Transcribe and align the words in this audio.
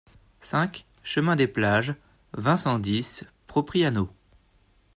cinq 0.41 0.87
chemin 1.03 1.35
des 1.35 1.45
Plages, 1.45 1.93
vingt, 2.33 2.57
cent 2.57 2.79
dix, 2.79 3.23
Propriano 3.45 4.09